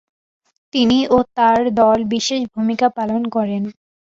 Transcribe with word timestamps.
তিনি 0.73 0.99
ও 1.09 1.27
তার 1.35 1.59
দল 1.79 1.99
বিশেষ 2.13 2.41
ভূমিকা 2.53 2.87
পালন 2.97 3.21
করেন। 3.35 3.63